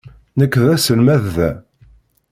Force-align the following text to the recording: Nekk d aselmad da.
Nekk 0.39 0.53
d 0.65 0.69
aselmad 0.75 1.23
da. 1.35 1.51